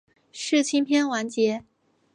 [0.31, 1.63] 世青篇完结。